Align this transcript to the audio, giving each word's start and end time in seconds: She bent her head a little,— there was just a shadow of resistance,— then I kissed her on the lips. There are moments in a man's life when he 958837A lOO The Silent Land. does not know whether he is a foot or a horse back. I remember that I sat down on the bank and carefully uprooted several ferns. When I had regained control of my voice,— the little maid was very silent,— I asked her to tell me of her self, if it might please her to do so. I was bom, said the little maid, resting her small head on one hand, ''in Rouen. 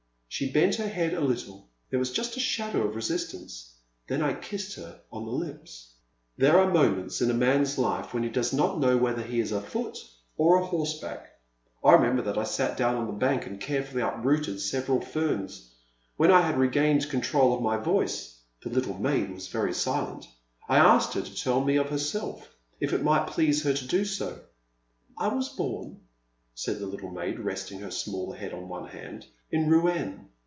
She 0.33 0.49
bent 0.49 0.75
her 0.75 0.87
head 0.87 1.13
a 1.13 1.19
little,— 1.19 1.67
there 1.89 1.99
was 1.99 2.09
just 2.13 2.37
a 2.37 2.39
shadow 2.39 2.87
of 2.87 2.95
resistance,— 2.95 3.73
then 4.07 4.21
I 4.21 4.31
kissed 4.33 4.77
her 4.77 5.01
on 5.11 5.25
the 5.25 5.31
lips. 5.31 5.91
There 6.37 6.57
are 6.57 6.71
moments 6.71 7.19
in 7.21 7.29
a 7.29 7.33
man's 7.33 7.77
life 7.77 8.13
when 8.13 8.23
he 8.23 8.29
958837A 8.29 8.35
lOO 8.39 8.41
The 8.41 8.43
Silent 8.47 8.59
Land. 8.63 8.81
does 8.81 8.81
not 8.81 8.87
know 8.87 8.97
whether 8.97 9.21
he 9.23 9.39
is 9.41 9.51
a 9.51 9.59
foot 9.61 9.97
or 10.37 10.55
a 10.55 10.65
horse 10.65 10.99
back. 11.01 11.37
I 11.83 11.91
remember 11.91 12.21
that 12.21 12.37
I 12.37 12.45
sat 12.45 12.77
down 12.77 12.95
on 12.95 13.07
the 13.07 13.11
bank 13.13 13.45
and 13.45 13.59
carefully 13.59 14.01
uprooted 14.01 14.61
several 14.61 15.01
ferns. 15.01 15.69
When 16.15 16.31
I 16.31 16.39
had 16.43 16.57
regained 16.57 17.09
control 17.09 17.53
of 17.53 17.61
my 17.61 17.75
voice,— 17.75 18.39
the 18.63 18.69
little 18.69 18.97
maid 18.97 19.31
was 19.33 19.49
very 19.49 19.73
silent,— 19.73 20.29
I 20.69 20.77
asked 20.77 21.13
her 21.15 21.21
to 21.21 21.35
tell 21.41 21.59
me 21.61 21.75
of 21.75 21.89
her 21.89 21.99
self, 21.99 22.55
if 22.79 22.93
it 22.93 23.03
might 23.03 23.27
please 23.27 23.63
her 23.63 23.73
to 23.73 23.85
do 23.85 24.05
so. 24.05 24.39
I 25.17 25.27
was 25.27 25.49
bom, 25.49 25.97
said 26.55 26.79
the 26.79 26.87
little 26.87 27.11
maid, 27.11 27.39
resting 27.39 27.79
her 27.79 27.91
small 27.91 28.31
head 28.31 28.53
on 28.53 28.69
one 28.69 28.87
hand, 28.87 29.25
''in 29.53 29.67
Rouen. 29.69 30.29